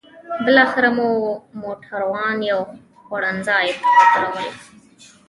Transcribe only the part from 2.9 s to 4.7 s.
خوړنځای ته ودرول.